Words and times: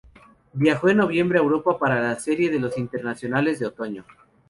Viajó 0.53 0.89
en 0.89 0.97
noviembre 0.97 1.37
a 1.37 1.43
Europa 1.43 1.77
para 1.77 2.01
la 2.01 2.19
serie 2.19 2.49
de 2.49 2.59
los 2.59 2.75
Internacionales 2.75 3.59
de 3.59 3.67
Otoño. 3.67 4.03